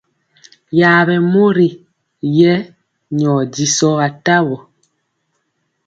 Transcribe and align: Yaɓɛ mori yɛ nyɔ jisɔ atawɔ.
Yaɓɛ 0.79 1.15
mori 1.31 1.67
yɛ 2.37 2.53
nyɔ 3.17 3.33
jisɔ 3.53 3.89
atawɔ. 4.05 4.57